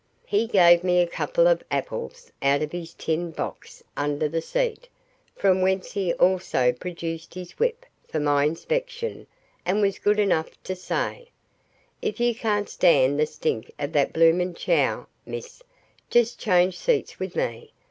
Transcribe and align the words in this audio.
He 0.25 0.47
gave 0.47 0.83
me 0.83 0.99
a 0.99 1.05
couple 1.05 1.45
of 1.45 1.61
apples 1.69 2.31
out 2.41 2.63
of 2.63 2.71
his 2.71 2.95
tin 2.95 3.29
box 3.29 3.83
under 3.95 4.27
the 4.27 4.41
seat, 4.41 4.89
from 5.35 5.61
whence 5.61 5.91
he 5.91 6.11
also 6.15 6.71
produced 6.73 7.35
his 7.35 7.51
whip 7.59 7.85
for 8.07 8.19
my 8.19 8.45
inspection, 8.45 9.27
and 9.63 9.79
was 9.79 9.99
good 9.99 10.17
enough 10.19 10.49
to 10.63 10.75
say: 10.75 11.29
"If 12.01 12.19
you 12.19 12.33
can't 12.33 12.67
stand 12.67 13.19
the 13.19 13.27
stink 13.27 13.71
of 13.77 13.91
that 13.93 14.11
bloomin' 14.11 14.55
chow, 14.55 15.05
miss, 15.23 15.61
just 16.09 16.39
change 16.39 16.79
seats 16.79 17.19
with 17.19 17.35
me. 17.35 17.71